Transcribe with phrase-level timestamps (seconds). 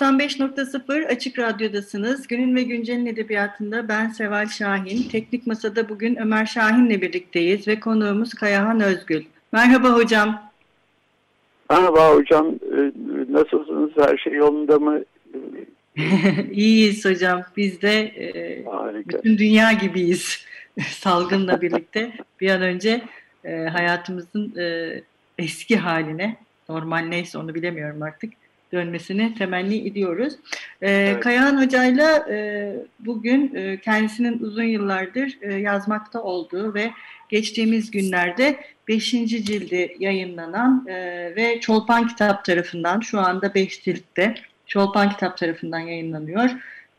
[0.00, 2.26] 95.0 Açık Radyo'dasınız.
[2.26, 5.08] Günün ve Güncel'in edebiyatında ben Seval Şahin.
[5.08, 9.24] Teknik Masa'da bugün Ömer Şahin'le birlikteyiz ve konuğumuz Kayahan Özgül.
[9.52, 10.50] Merhaba hocam.
[11.70, 12.92] Merhaba hocam, ee,
[13.32, 13.90] nasılsınız?
[13.96, 15.00] Her şey yolunda mı?
[16.52, 17.42] İyiyiz hocam.
[17.56, 18.64] Biz de e,
[19.08, 20.46] bütün dünya gibiyiz.
[20.88, 23.02] Salgınla birlikte bir an önce
[23.44, 24.94] e, hayatımızın e,
[25.38, 26.36] eski haline,
[26.68, 28.32] normal neyse onu bilemiyorum artık,
[28.72, 30.34] dönmesini temenni ediyoruz.
[30.82, 31.20] E, evet.
[31.20, 36.90] Kayahan Hoca'yla e, bugün e, kendisinin uzun yıllardır e, yazmakta olduğu ve
[37.28, 38.56] geçtiğimiz günlerde
[38.88, 39.10] 5.
[39.10, 40.94] cildi yayınlanan e,
[41.36, 44.34] ve Çolpan Kitap tarafından şu anda 5 ciltte
[44.66, 46.50] Çolpan Kitap tarafından yayınlanıyor.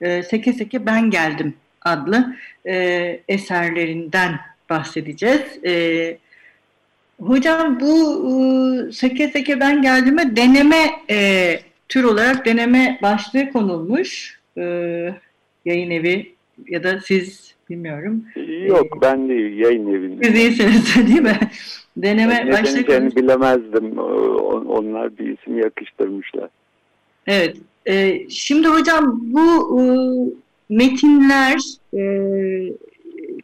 [0.02, 5.66] E, Seke Seke Ben Geldim adlı e, eserlerinden bahsedeceğiz.
[5.66, 6.18] E,
[7.22, 7.94] hocam bu
[8.28, 14.40] e, Seke Seke Ben Geldim'e deneme e, tür olarak deneme başlığı konulmuş.
[14.58, 14.64] E,
[15.66, 16.34] yayın evi
[16.68, 18.24] ya da siz bilmiyorum.
[18.68, 20.26] Yok ben değil yayın evinde.
[20.26, 21.40] Siz iyisiniz değil mi?
[21.98, 23.98] Deneme ben başlığı bilemezdim.
[24.68, 26.50] Onlar bir isim yakıştırmışlar.
[27.28, 27.58] Evet.
[27.86, 29.84] E, şimdi hocam bu e,
[30.70, 31.60] metinler
[31.94, 32.04] e,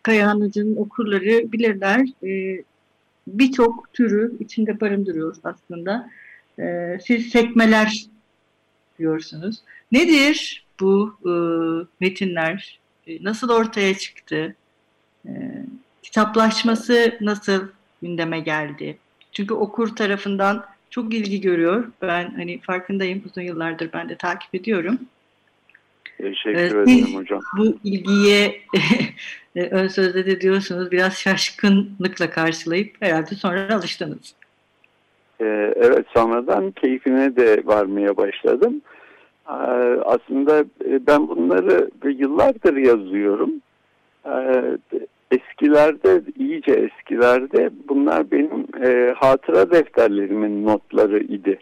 [0.04, 2.08] Kayahan Hoca'nın okurları bilirler.
[2.24, 2.62] E,
[3.28, 6.10] Birçok türü içinde barındırıyor aslında.
[6.60, 8.06] E, siz sekmeler
[9.00, 9.62] diyorsunuz.
[9.92, 11.32] Nedir bu e,
[12.00, 12.80] metinler?
[13.08, 14.56] E, nasıl ortaya çıktı?
[15.28, 15.32] E,
[16.04, 17.68] kitaplaşması nasıl
[18.02, 18.98] gündeme geldi?
[19.32, 21.92] Çünkü okur tarafından çok ilgi görüyor.
[22.02, 25.00] Ben hani farkındayım uzun yıllardır ben de takip ediyorum.
[26.18, 27.42] Teşekkür ee, ederim hocam.
[27.58, 28.56] Bu ilgiye
[29.72, 34.36] ön sözde de diyorsunuz biraz şaşkınlıkla karşılayıp herhalde sonra alıştınız.
[35.42, 38.82] Ee, evet sonradan keyfine de varmaya başladım.
[39.50, 39.54] Ee,
[40.06, 43.52] aslında e, ben bunları yıllardır yazıyorum.
[45.32, 51.60] Eskilerde, iyice eskilerde bunlar benim e, hatıra defterlerimin notları idi.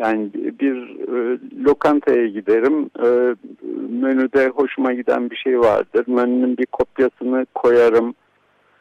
[0.00, 0.76] Yani bir
[1.08, 3.34] e, lokantaya giderim, e,
[3.90, 6.04] menüde hoşuma giden bir şey vardır.
[6.06, 8.14] Menünün bir kopyasını koyarım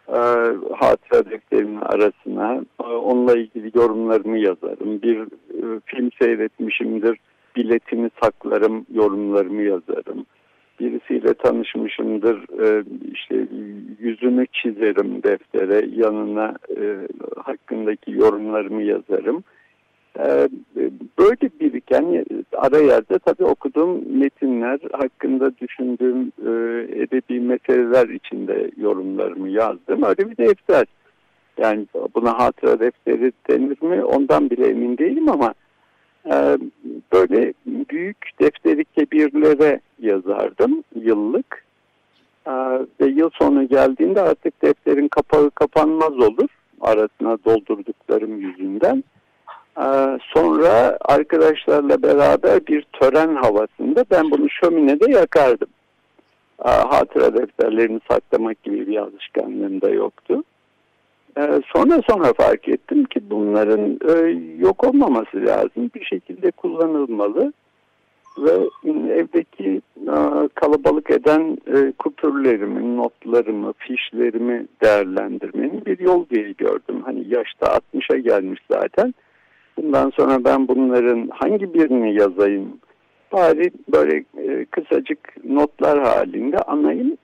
[0.08, 0.20] e,
[0.76, 2.62] hatıra defterimin arasına.
[2.80, 5.02] E, onunla ilgili yorumlarımı yazarım.
[5.02, 7.18] Bir e, film seyretmişimdir,
[7.56, 10.26] biletini saklarım, yorumlarımı yazarım
[10.80, 13.48] birisiyle tanışmışımdır e, işte
[14.00, 17.08] yüzünü çizerim deftere yanına e,
[17.44, 19.44] hakkındaki yorumlarımı yazarım.
[20.18, 20.50] E,
[21.20, 26.52] böyle biriken ara yerde tabii okuduğum metinler hakkında düşündüğüm e,
[27.02, 30.04] edebi meseleler içinde yorumlarımı yazdım.
[30.04, 30.86] Öyle bir defter.
[31.58, 35.54] Yani buna hatıra defteri denir mi ondan bile emin değilim ama
[36.26, 36.58] ee,
[37.14, 41.66] böyle büyük defteri kebirlere yazardım yıllık.
[42.48, 42.52] Ee,
[43.02, 46.50] ve yıl sonu geldiğinde artık defterin kapağı kapanmaz olur
[46.82, 49.04] arasına doldurduklarım yüzünden.
[49.80, 55.70] Ee, sonra arkadaşlarla beraber bir tören havasında ben bunu şöminede yakardım.
[56.64, 60.44] Hatıra defterlerini saklamak gibi bir alışkanlığım da yoktu.
[61.38, 65.92] Ee, sonra sonra fark ettim ki bunların e, yok olmaması lazım.
[65.96, 67.54] Bir şekilde kullanılmalı
[68.38, 68.52] ve
[69.14, 70.16] evdeki e,
[70.56, 77.02] kalabalık eden e, kupürlerimi, notlarımı, fişlerimi değerlendirmenin bir yol diye gördüm.
[77.06, 79.14] Hani yaşta 60'a gelmiş zaten.
[79.78, 82.78] Bundan sonra ben bunların hangi birini yazayım?
[83.34, 84.24] Bari böyle
[84.72, 87.18] kısacık notlar halinde anayım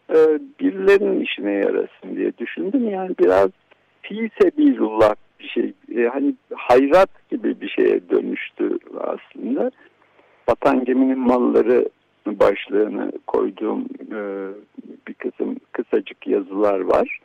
[0.59, 2.89] birilerinin işine yarasın diye düşündüm.
[2.89, 3.49] Yani biraz
[4.01, 9.71] fi sebilullah bir şey e, hani hayrat gibi bir şeye dönüştü aslında.
[10.49, 11.89] Vatan geminin malları
[12.25, 14.19] başlığını koyduğum e,
[15.07, 17.19] bir kısım kısacık yazılar var.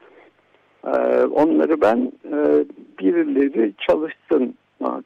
[0.84, 2.64] E, onları ben e,
[2.98, 4.54] birileri çalışsın,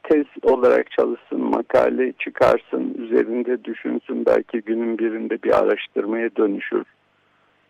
[0.09, 6.85] tez olarak çalışsın, makale çıkarsın, üzerinde düşünsün, belki günün birinde bir araştırmaya dönüşür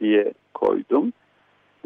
[0.01, 1.13] diye koydum.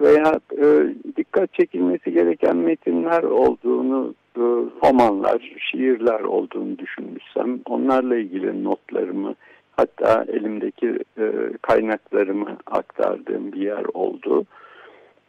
[0.00, 4.41] veya e, dikkat çekilmesi gereken metinler olduğunu, e,
[4.85, 9.35] romanlar, şiirler olduğunu düşünmüşsem onlarla ilgili notlarımı
[9.77, 14.44] hatta elimdeki e, kaynaklarımı aktardığım bir yer oldu.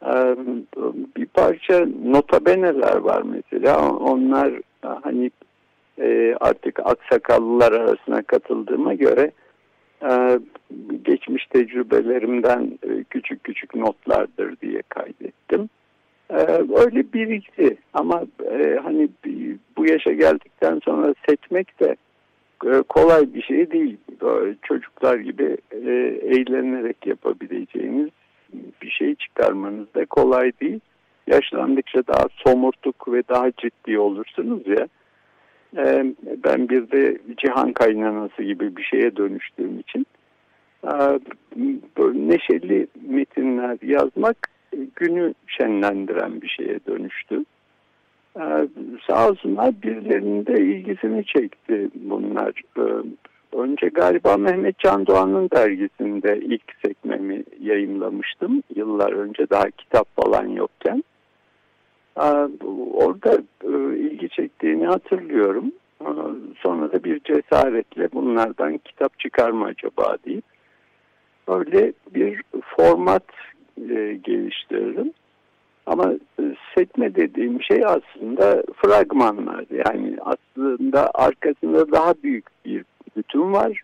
[0.05, 0.35] E,
[1.17, 4.53] bir parça notabeneler var mesela onlar
[6.39, 9.31] artık aksakallılar arasına katıldığıma göre
[10.03, 10.39] e,
[11.05, 15.69] geçmiş tecrübelerimden e, küçük küçük notlardır diye kaydettim.
[16.29, 16.35] E,
[16.85, 18.23] öyle birikti ama
[18.83, 19.09] hani
[19.77, 21.95] bu yaşa geldikten sonra seçmek de
[22.89, 23.97] kolay bir şey değil.
[24.21, 25.57] Böyle çocuklar gibi
[26.21, 28.09] eğlenerek yapabileceğiniz
[28.81, 30.79] bir şey çıkarmanız da kolay değil.
[31.27, 34.87] Yaşlandıkça daha somurtuk ve daha ciddi olursunuz ya.
[35.77, 36.13] E,
[36.43, 40.05] ben bir de cihan kaynanası gibi bir şeye dönüştüğüm için
[41.97, 44.37] böyle neşeli metinler yazmak
[44.95, 47.45] günü şenlendiren bir şeye dönüştü.
[49.07, 52.61] Sağ olsunlar birilerinin de ilgisini çekti bunlar.
[53.53, 58.63] Önce galiba Mehmet Can Doğan'ın dergisinde ilk sekmemi yayınlamıştım.
[58.75, 61.03] Yıllar önce daha kitap falan yokken.
[62.93, 63.37] Orada
[63.95, 65.71] ilgi çektiğini hatırlıyorum.
[66.57, 70.45] Sonra da bir cesaretle bunlardan kitap çıkarma acaba deyip
[71.47, 72.41] böyle bir
[72.77, 73.23] format
[74.23, 75.11] geliştirdim.
[75.85, 76.13] Ama
[76.75, 79.65] sekme dediğim şey aslında fragmanlar.
[79.87, 82.85] Yani aslında arkasında daha büyük bir
[83.17, 83.81] bütün var.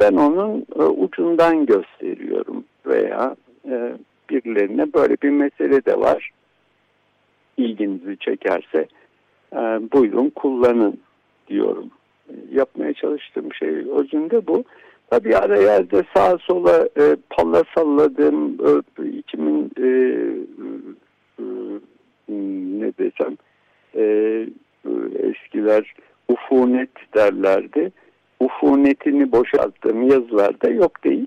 [0.00, 3.36] Ben onun ucundan gösteriyorum veya
[4.30, 6.30] birilerine böyle bir mesele de var.
[7.56, 8.86] İlginizi çekerse
[9.92, 11.00] buyurun kullanın
[11.48, 11.90] diyorum.
[12.50, 14.64] Yapmaya çalıştığım şey özünde bu.
[15.10, 19.88] Tabii ara yerde sağa sola e, palla salladığım e, içimin e,
[21.38, 21.44] e,
[22.80, 23.36] ne desem
[23.96, 24.02] e,
[25.18, 25.94] eskiler
[26.28, 27.92] ufunet derlerdi.
[28.40, 31.26] Ufunetini boşalttığım yazılarda yok değil.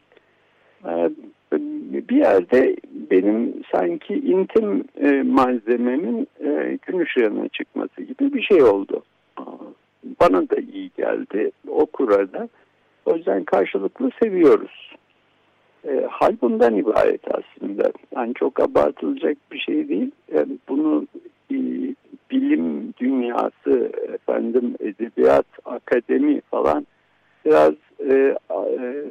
[0.86, 1.10] E,
[1.52, 2.76] bir yerde
[3.12, 9.04] benim sanki intim e, malzememin e, gün ışığına çıkması gibi bir şey oldu.
[10.22, 12.50] Bana da iyi geldi okura da.
[13.06, 14.96] O yüzden karşılıklı seviyoruz.
[15.88, 17.92] E, hal bundan ibaret aslında.
[18.16, 20.12] Yani çok abartılacak bir şey değil.
[20.34, 21.08] Yani bunu
[21.52, 21.58] e,
[22.32, 26.88] bilim dünyası, efendim edebiyat, akademi falan
[27.46, 29.06] biraz e, e, e,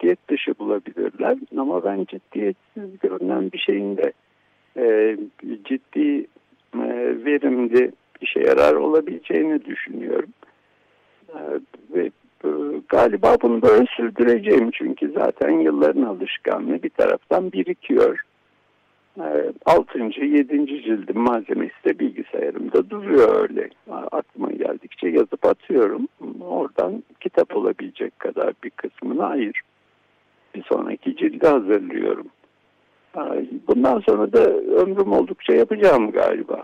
[0.00, 1.38] ciddiyet dışı bulabilirler.
[1.56, 4.12] Ama ben ciddiyetsiz görünen bir şeyin de
[4.76, 5.16] e,
[5.64, 6.26] ciddi,
[6.74, 6.86] e,
[7.24, 10.30] verimli, işe yarar olabileceğini düşünüyorum.
[11.28, 11.40] E,
[11.94, 12.10] ve
[12.88, 18.20] galiba bunu böyle sürdüreceğim çünkü zaten yılların alışkanlığı bir taraftan birikiyor.
[19.18, 23.68] E, altıncı, yedinci cildim malzemesi de bilgisayarımda duruyor öyle.
[23.90, 26.08] Aklıma geldikçe yazıp atıyorum.
[26.40, 29.62] Oradan kitap olabilecek kadar bir kısmını ayır.
[30.54, 32.26] Bir sonraki cildi hazırlıyorum.
[33.68, 36.62] Bundan sonra da ömrüm oldukça yapacağım galiba.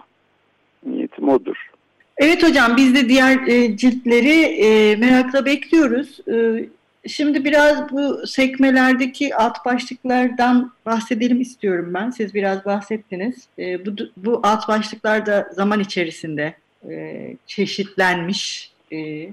[0.86, 1.70] Niyetim odur.
[2.16, 6.20] Evet hocam biz de diğer e, ciltleri e, merakla bekliyoruz.
[6.28, 6.64] E,
[7.08, 12.10] şimdi biraz bu sekmelerdeki alt başlıklardan bahsedelim istiyorum ben.
[12.10, 13.48] Siz biraz bahsettiniz.
[13.58, 16.54] E, bu, bu alt başlıklar da zaman içerisinde
[16.90, 18.72] e, çeşitlenmiş.
[18.92, 19.28] E,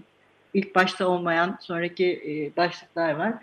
[0.53, 3.33] ilk başta olmayan sonraki e, başlıklar var.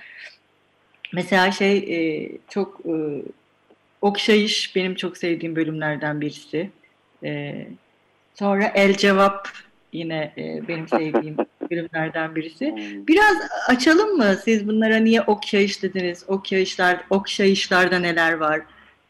[1.12, 3.23] Mesela şey e, çok e,
[4.00, 6.71] okşayış benim çok sevdiğim bölümlerden birisi.
[7.25, 7.67] E,
[8.35, 9.49] Sonra El Cevap
[9.93, 11.37] yine e, benim sevdiğim
[11.71, 12.71] bölümlerden birisi.
[12.71, 13.07] Hmm.
[13.07, 13.37] Biraz
[13.69, 14.37] açalım mı?
[14.45, 16.25] Siz bunlara niye okşayış dediniz?
[16.29, 18.61] Okşayışlar, okşayışlarda neler var?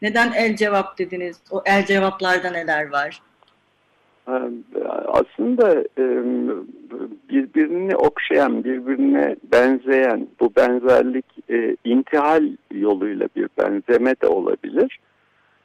[0.01, 1.37] Neden el cevap dediniz?
[1.51, 3.21] O el cevaplarda neler var?
[5.07, 5.83] Aslında
[7.29, 14.99] birbirini okşayan, birbirine benzeyen bu benzerlik e, intihal yoluyla bir benzeme de olabilir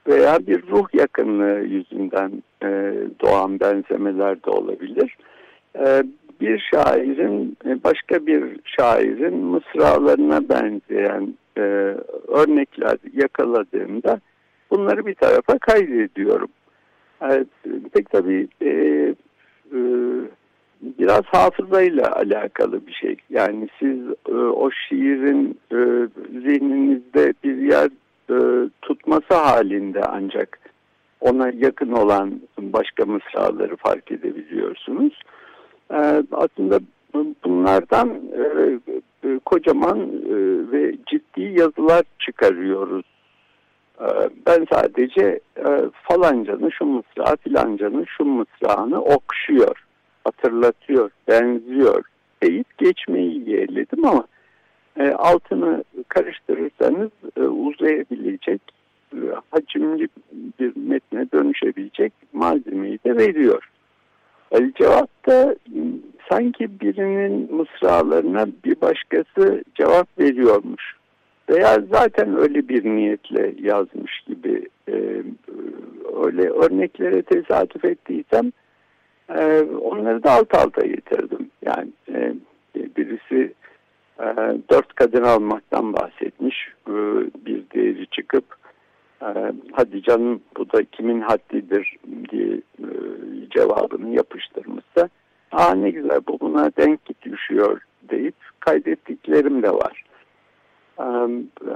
[0.08, 5.16] veya bir ruh yakınlığı yüzünden e, doğan benzemeler de olabilir.
[5.78, 6.02] E,
[6.40, 11.60] bir şairin e, başka bir şairin mısralarına benzeyen e,
[12.28, 14.20] örnekler yakaladığımda
[14.70, 16.48] bunları bir tarafa kaydediyorum.
[17.22, 17.48] Evet,
[17.92, 18.70] pek tabii e,
[19.72, 19.80] e,
[20.82, 23.16] biraz hafızayla alakalı bir şey.
[23.30, 25.78] Yani siz e, o şiirin e,
[26.40, 27.88] zihninizde bir yer
[28.30, 30.58] e, tutması halinde ancak
[31.20, 35.22] ona yakın olan başka mısraları fark edebiliyorsunuz.
[35.90, 36.80] E, aslında
[37.44, 38.42] bunlardan e,
[39.28, 40.36] e, kocaman e,
[40.72, 43.15] ve ciddi yazılar çıkarıyoruz
[44.46, 45.68] ben sadece e,
[46.02, 49.84] falancanın şu mısrağı filancanın şu mısrağını okşuyor,
[50.24, 52.04] hatırlatıyor, benziyor
[52.42, 54.26] deyip geçmeyi yeğledim ama
[54.98, 58.60] e, altını karıştırırsanız e, uzayabilecek,
[59.50, 60.08] hacimli
[60.60, 63.70] bir metne dönüşebilecek malzemeyi de veriyor.
[64.50, 65.56] El cevap da
[66.28, 70.95] sanki birinin mısralarına bir başkası cevap veriyormuş
[71.50, 75.22] veya zaten öyle bir niyetle yazmış gibi e,
[76.24, 78.52] öyle örneklere tesadüf ettiysem
[79.38, 81.50] e, onları da alt alta getirdim.
[81.62, 82.34] Yani e,
[82.96, 83.52] birisi
[84.20, 84.24] e,
[84.70, 86.68] dört kadın almaktan bahsetmiş.
[86.88, 86.92] E,
[87.46, 88.44] bir diğeri çıkıp
[89.22, 91.96] e, hadi canım bu da kimin haddidir
[92.30, 92.88] diye e,
[93.50, 95.08] cevabını yapıştırmışsa
[95.52, 100.05] aa ne güzel bu buna denk düşüyor deyip kaydettiklerim de var.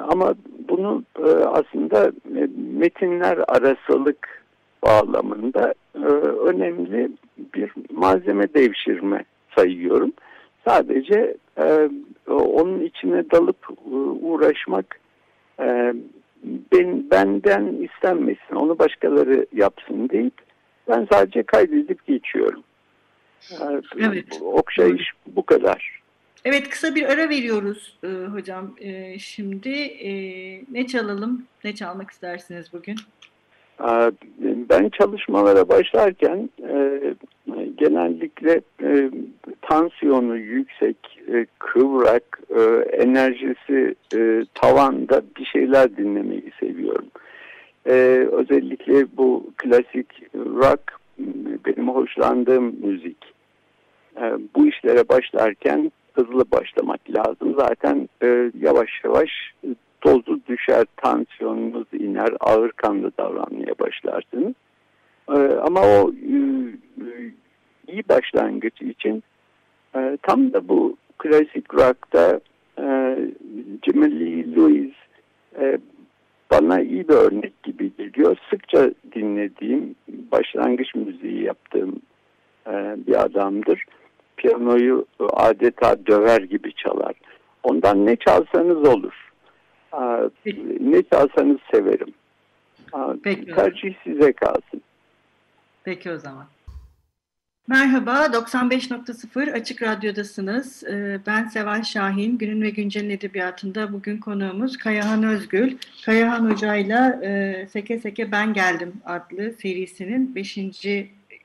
[0.08, 0.34] Ama
[0.68, 1.04] bunu
[1.46, 2.12] aslında
[2.56, 4.44] metinler arasılık
[4.84, 5.74] bağlamında
[6.46, 7.10] önemli
[7.54, 9.24] bir malzeme devşirme
[9.56, 10.12] sayıyorum.
[10.68, 11.36] Sadece
[12.28, 13.68] onun içine dalıp
[14.22, 15.00] uğraşmak
[16.72, 20.34] ben, benden istenmesin, onu başkaları yapsın deyip
[20.88, 22.62] ben sadece kaydedip geçiyorum.
[23.98, 24.24] Evet.
[24.42, 26.00] Okşayış bu kadar.
[26.44, 28.74] Evet kısa bir ara veriyoruz e, hocam.
[28.80, 30.10] E, şimdi e,
[30.72, 31.42] ne çalalım?
[31.64, 32.96] Ne çalmak istersiniz bugün?
[34.70, 37.00] Ben çalışmalara başlarken e,
[37.78, 39.10] genellikle e,
[39.62, 40.96] tansiyonu yüksek,
[41.32, 42.60] e, kıvrak, e,
[43.02, 47.06] enerjisi e, tavanda bir şeyler dinlemeyi seviyorum.
[47.86, 47.92] E,
[48.32, 50.80] özellikle bu klasik rock
[51.66, 53.34] benim hoşlandığım müzik.
[54.16, 57.54] E, bu işlere başlarken hızlı başlamak lazım.
[57.58, 59.30] Zaten e, yavaş yavaş
[60.04, 64.54] dozu düşer, tansiyonunuz iner, ağır kanlı davranmaya başlarsınız.
[65.28, 66.36] E, ama o e,
[67.06, 67.32] e
[67.88, 69.22] iyi başlangıç için
[69.96, 72.40] e, tam da bu klasik rock'ta
[72.78, 73.16] e,
[73.84, 74.94] Jimmy Lee Lewis
[75.60, 75.78] e,
[76.50, 78.36] bana iyi bir örnek gibi geliyor.
[78.50, 82.00] Sıkça dinlediğim, başlangıç müziği yaptığım
[82.66, 82.72] e,
[83.06, 83.84] bir adamdır
[84.40, 87.14] piyanoyu adeta döver gibi çalar.
[87.62, 89.30] Ondan ne çalsanız olur.
[90.80, 92.14] Ne çalsanız severim.
[93.22, 93.46] Peki.
[93.46, 94.82] Tercih size kalsın.
[95.84, 96.46] Peki o zaman.
[97.68, 100.84] Merhaba, 95.0 Açık Radyo'dasınız.
[100.84, 105.76] Ee, ben Seval Şahin, Günün ve Güncel'in edebiyatında bugün konuğumuz Kayahan Özgül.
[106.06, 110.56] Kayahan Hoca'yla e, Seke Seke Ben Geldim adlı serisinin 5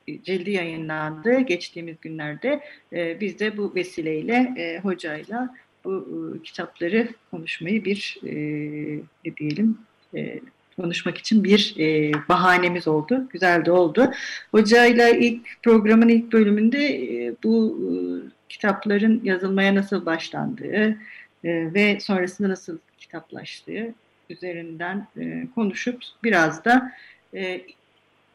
[0.08, 2.62] cildi yayınlandı geçtiğimiz günlerde.
[2.94, 5.98] E, biz de bu vesileyle e, hocayla bu
[6.40, 8.34] e, kitapları konuşmayı bir e,
[9.26, 9.78] ne diyelim
[10.16, 10.40] e,
[10.76, 13.28] konuşmak için bir e, bahanemiz oldu.
[13.30, 14.12] Güzel de oldu.
[14.52, 17.94] Hocayla ilk programın ilk bölümünde e, bu e,
[18.50, 20.98] kitapların yazılmaya nasıl başlandığı
[21.44, 23.94] e, ve sonrasında nasıl kitaplaştığı
[24.30, 26.92] üzerinden e, konuşup biraz da
[27.34, 27.62] e,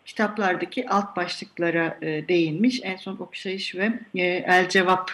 [0.04, 2.80] kitaplardaki alt başlıklara e, değinmiş.
[2.82, 5.10] En son okşayış ve e, el cevap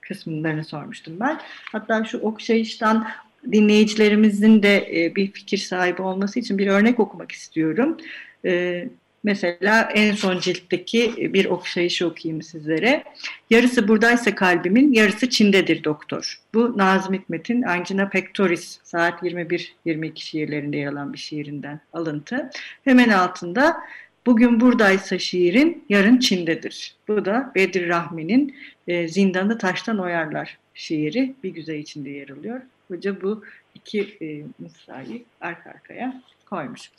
[0.00, 1.40] kısımlarını sormuştum ben.
[1.72, 3.08] Hatta şu okşayıştan
[3.52, 7.96] dinleyicilerimizin de e, bir fikir sahibi olması için bir örnek okumak istiyorum.
[8.44, 8.84] E,
[9.24, 13.04] mesela en son ciltteki bir okşayışı okuyayım sizlere.
[13.50, 16.40] Yarısı buradaysa kalbimin, yarısı Çin'dedir doktor.
[16.54, 22.50] Bu Nazım Hikmet'in Angina Pectoris saat 21-22 şiirlerinde yer alan bir şiirinden alıntı.
[22.84, 23.76] Hemen altında
[24.26, 26.96] Bugün buradaysa şiirin, yarın Çin'dedir.
[27.08, 28.54] Bu da Bedir Rahmi'nin
[28.88, 32.60] e, Zindanı Taştan Oyarlar şiiri bir güzel içinde yer alıyor.
[32.88, 33.42] Hoca bu
[33.74, 34.26] iki e,
[34.58, 36.90] mısrayı arka arkaya koymuş.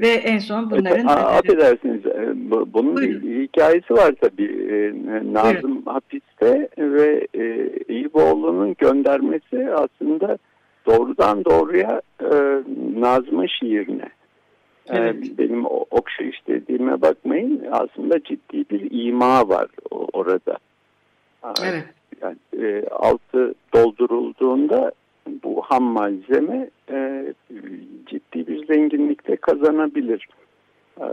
[0.00, 1.06] Ve en son bunların...
[1.06, 3.22] A, affedersiniz, e, bunun Buyurun.
[3.22, 4.66] bir hikayesi var tabii.
[4.70, 4.92] E,
[5.32, 5.82] Nazım Buyurun.
[5.86, 10.38] hapiste ve e, Eyüboğlu'nun göndermesi aslında
[10.86, 12.02] doğrudan doğruya
[12.96, 14.08] Nazım'ın şiirine.
[14.88, 15.38] Evet.
[15.38, 19.68] Benim okşayış dediğime bakmayın aslında ciddi bir ima var
[20.12, 20.56] orada.
[21.62, 21.84] Evet.
[22.22, 24.92] Yani, e, altı doldurulduğunda
[25.44, 27.26] bu ham malzeme e,
[28.06, 30.28] ciddi bir zenginlikte kazanabilir.
[31.00, 31.04] E,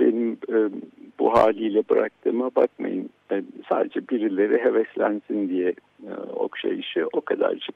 [0.00, 0.70] benim e,
[1.18, 3.10] bu haliyle bıraktığıma bakmayın.
[3.32, 5.74] E, sadece birileri heveslensin diye
[6.08, 7.74] e, okşayışı o kadarcık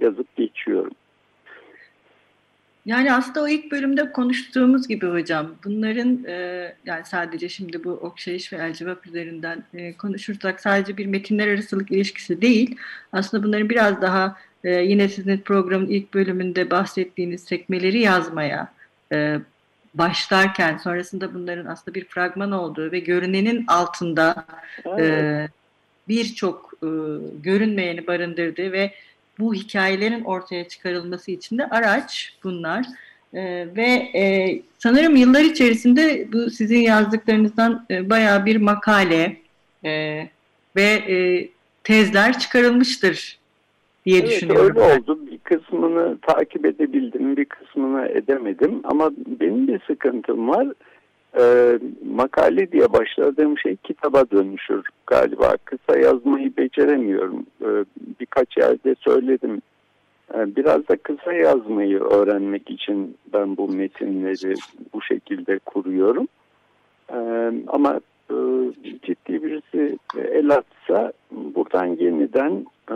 [0.00, 0.92] yazıp geçiyorum.
[2.86, 8.52] Yani aslında o ilk bölümde konuştuğumuz gibi hocam bunların e, yani sadece şimdi bu okşayış
[8.52, 12.76] ve elcevap üzerinden e, konuşursak sadece bir metinler arasılık ilişkisi değil
[13.12, 18.72] aslında bunların biraz daha e, yine sizin programın ilk bölümünde bahsettiğiniz sekmeleri yazmaya
[19.12, 19.38] e,
[19.94, 24.44] başlarken sonrasında bunların aslında bir fragman olduğu ve görünenin altında
[24.84, 25.00] evet.
[25.00, 25.48] e,
[26.08, 26.88] birçok e,
[27.42, 28.94] görünmeyeni barındırdığı ve
[29.42, 32.86] bu hikayelerin ortaya çıkarılması için de araç bunlar.
[33.34, 33.86] E, ve
[34.18, 39.36] e, sanırım yıllar içerisinde bu sizin yazdıklarınızdan e, bayağı bir makale
[39.84, 39.90] e,
[40.76, 41.48] ve e,
[41.84, 43.38] tezler çıkarılmıştır
[44.06, 44.76] diye evet, düşünüyorum.
[44.76, 45.18] Öyle oldu.
[45.30, 48.80] Bir kısmını takip edebildim, bir kısmını edemedim.
[48.84, 50.68] Ama benim bir sıkıntım var.
[51.38, 51.78] Ee,
[52.14, 55.56] makale diye başladığım şey kitaba dönüşür galiba.
[55.64, 57.46] Kısa yazmayı beceremiyorum.
[57.62, 57.84] Ee,
[58.20, 59.62] birkaç yerde söyledim.
[60.34, 64.54] Ee, biraz da kısa yazmayı öğrenmek için ben bu metinleri
[64.94, 66.28] bu şekilde kuruyorum.
[67.12, 68.36] Ee, ama e,
[69.02, 72.94] ciddi birisi el atsa buradan yeniden e,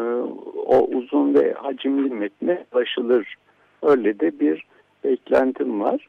[0.67, 3.35] o uzun ve hacimli metne ulaşılır.
[3.83, 4.67] Öyle de bir
[5.05, 6.09] beklentim var.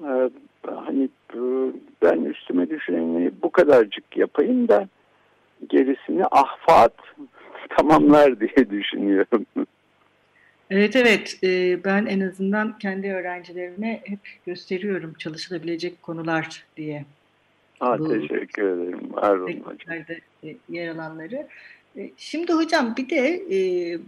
[0.00, 0.30] E,
[0.74, 1.40] hani e,
[2.02, 4.88] ben üstüme düşeni bu kadarcık yapayım da
[5.68, 6.94] gerisini ahfat
[7.76, 9.46] tamamlar diye düşünüyorum.
[10.70, 17.04] Evet evet e, ben en azından kendi öğrencilerime hep gösteriyorum çalışılabilecek konular diye.
[17.80, 19.12] Aa, Bu, teşekkür ederim.
[19.12, 19.98] Var olun hocam.
[20.44, 21.46] E, yer alanları.
[22.16, 23.42] Şimdi hocam bir de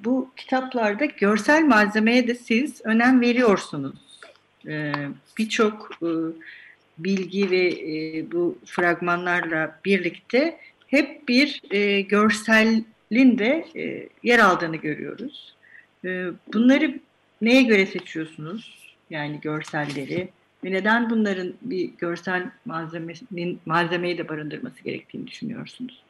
[0.04, 4.07] bu kitaplarda görsel malzemeye de siz önem veriyorsunuz.
[4.68, 4.92] E,
[5.38, 5.90] Birçok
[6.98, 15.54] bilgi ve e, bu fragmanlarla birlikte hep bir e, görselin de e, yer aldığını görüyoruz.
[16.54, 17.00] Bunları
[17.42, 18.94] neye göre seçiyorsunuz?
[19.10, 20.28] Yani görselleri
[20.64, 26.02] ve neden bunların bir görsel malzemenin malzemeyi de barındırması gerektiğini düşünüyorsunuz?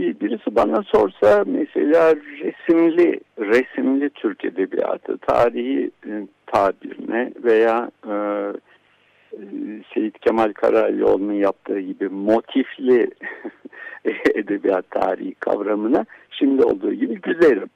[0.00, 8.14] Bir, birisi bana sorsa mesela resimli resimli Türk edebiyatı tarihi e, tabirine veya e,
[9.94, 13.10] Seyit Kemal Karalioğlu'nun yaptığı gibi motifli
[14.34, 17.70] edebiyat tarihi kavramına şimdi olduğu gibi gülerim.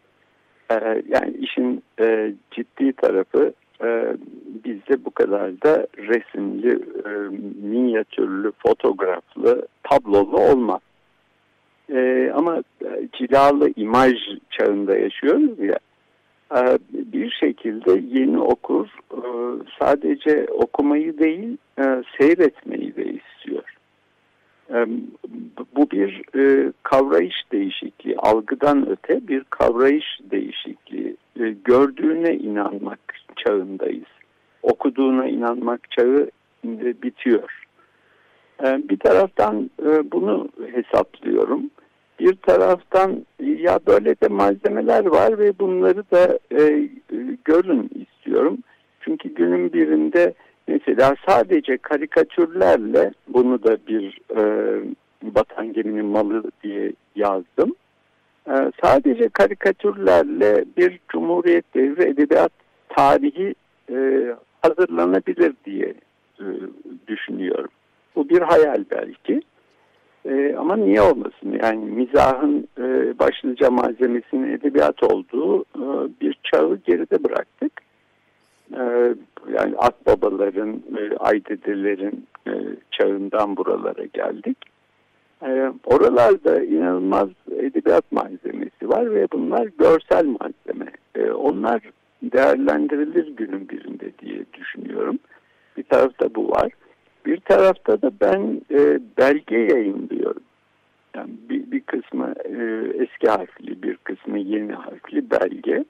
[0.71, 4.17] E, yani işin e, ciddi tarafı e,
[4.65, 6.73] bizde bu kadar da resimli,
[7.07, 7.11] e,
[7.69, 10.81] minyatürlü, fotoğraflı, tablolu olmaz.
[11.93, 12.63] E, ama
[13.13, 14.15] cilalı imaj
[14.51, 15.79] çağında yaşıyoruz ya.
[16.57, 19.21] E, bir şekilde yeni okur e,
[19.79, 23.77] sadece okumayı değil e, seyretmeyi de istiyor.
[24.71, 24.87] E,
[25.77, 31.17] bu bir e, kavrayış değişikliği, algıdan öte bir kavrayış değişikliği.
[31.65, 33.01] Gördüğüne inanmak
[33.37, 34.09] çağındayız.
[34.63, 36.31] Okuduğuna inanmak çağı
[37.03, 37.64] bitiyor.
[38.63, 41.71] E, bir taraftan e, bunu hesaplıyorum.
[42.21, 46.89] Bir taraftan ya böyle de malzemeler var ve bunları da e,
[47.45, 48.59] görün istiyorum.
[49.01, 50.35] Çünkü günün birinde
[50.69, 54.43] mesela sadece karikatürlerle bunu da bir e,
[55.23, 57.75] batan geminin malı diye yazdım.
[58.49, 62.53] E, sadece karikatürlerle bir Cumhuriyet devri edebiyat
[62.89, 63.55] tarihi
[63.91, 64.27] e,
[64.63, 65.95] hazırlanabilir diye
[66.41, 66.45] e,
[67.09, 67.71] düşünüyorum.
[68.17, 69.43] Bu bir hayal belki.
[70.29, 71.59] E, ama niye olmasın?
[71.63, 75.85] Yani mizahın e, başlıca malzemesinin edebiyat olduğu e,
[76.21, 77.73] bir çağı geride bıraktık.
[78.73, 79.15] E,
[79.59, 82.53] yani akbabaların, e, aydedelerin e,
[82.91, 84.59] çağından buralara geldik.
[85.43, 87.29] E, oralarda inanılmaz
[87.61, 90.93] edebiyat malzemesi var ve bunlar görsel malzeme.
[91.15, 91.81] E, onlar
[92.23, 95.19] değerlendirilir günün birinde diye düşünüyorum.
[95.77, 96.73] Bir tarafta bu var.
[97.27, 100.43] Bir tarafta da ben e, belge yayınlıyorum.
[101.17, 102.63] Yani bir, bir kısmı e,
[103.03, 105.85] eski harfli, bir kısmı yeni harfli belge.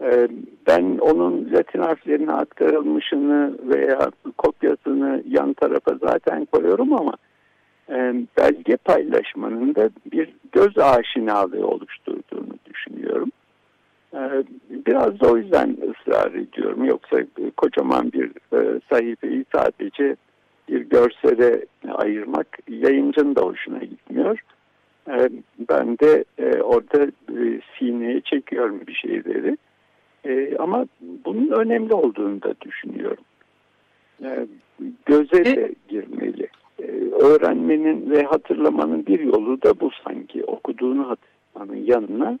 [0.00, 0.28] E,
[0.66, 7.12] ben onun Latin harflerine aktarılmışını veya kopyasını yan tarafa zaten koyuyorum ama
[7.88, 13.32] e, belge paylaşmanın da bir göz aşinalığı oluşturduğunu düşünüyorum.
[14.14, 14.20] E,
[14.70, 16.84] biraz da o yüzden ısrar ediyorum.
[16.84, 17.16] Yoksa
[17.56, 20.16] kocaman bir e, sayfayı sadece
[20.68, 24.40] bir görsele ayırmak yayıncının da hoşuna gitmiyor.
[25.08, 25.28] Ee,
[25.68, 29.56] ben de e, orada e, sineye çekiyorum bir şeyleri.
[30.24, 33.24] E, ama bunun önemli olduğunu da düşünüyorum.
[35.06, 36.48] Göze de girmeli.
[37.12, 40.44] Öğrenmenin ve hatırlamanın bir yolu da bu sanki.
[40.44, 42.38] Okuduğunu hatırlamanın yanına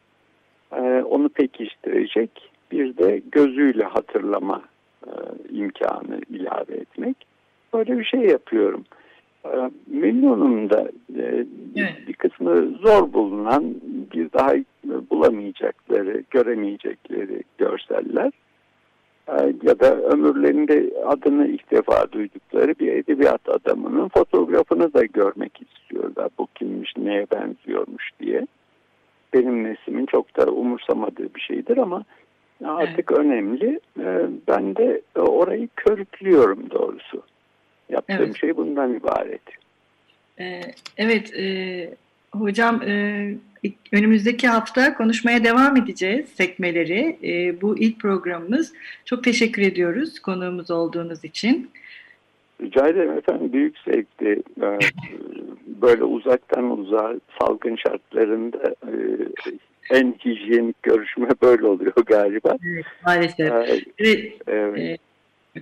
[1.04, 2.30] onu pekiştirecek
[2.72, 4.62] bir de gözüyle hatırlama
[5.50, 7.16] imkanı ilave etmek
[7.74, 8.84] böyle bir şey yapıyorum.
[9.54, 11.46] Ee, memnunum da e,
[12.08, 13.74] bir kısmı zor bulunan
[14.14, 14.54] bir daha
[15.10, 18.30] bulamayacakları, göremeyecekleri görseller.
[19.28, 26.28] e, ya da ömürlerinde adını ilk defa duydukları bir edebiyat adamının fotoğrafını da görmek istiyorlar.
[26.38, 28.46] Bu kimmiş, neye benziyormuş diye.
[29.34, 32.04] Benim neslimin çok da umursamadığı bir şeydir ama
[32.64, 33.20] artık evet.
[33.20, 33.80] önemli.
[34.00, 37.22] E, ben de orayı körüklüyorum doğrusu.
[37.90, 38.36] Yaptığım evet.
[38.36, 39.40] şey bundan ibaret.
[40.96, 41.32] Evet,
[42.32, 42.80] hocam
[43.92, 47.18] önümüzdeki hafta konuşmaya devam edeceğiz sekmeleri.
[47.22, 48.72] E, bu ilk programımız.
[49.04, 51.70] Çok teşekkür ediyoruz konuğumuz olduğunuz için.
[52.60, 53.52] Rica ederim efendim.
[53.52, 54.42] Büyük zevkti.
[54.62, 54.78] Ee,
[55.82, 58.92] böyle uzaktan uzağa salgın şartlarında e,
[59.90, 62.56] en hijyenik görüşme böyle oluyor galiba.
[62.72, 63.52] Evet, maalesef.
[64.00, 65.00] Ee, evet.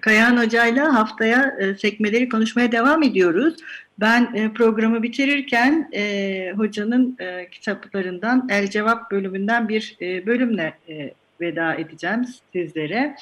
[0.01, 3.55] Kayahan Hoca'yla haftaya e, sekmeleri konuşmaya devam ediyoruz.
[4.01, 11.11] Ben e, programı bitirirken e, hocanın e, kitaplarından El Cevap bölümünden bir e, bölümle e,
[11.41, 13.17] veda edeceğim sizlere.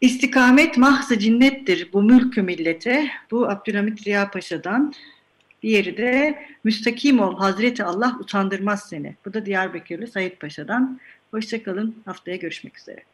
[0.00, 3.10] İstikamet mahzı cinnettir bu mülkü millete.
[3.30, 4.94] Bu Abdülhamit Ziya Paşa'dan.
[5.62, 9.14] Diğeri de Müstakim ol Hazreti Allah utandırmaz seni.
[9.24, 11.00] Bu da Diyarbakırlı Sayit Paşa'dan.
[11.30, 12.02] Hoşçakalın.
[12.04, 13.13] Haftaya görüşmek üzere.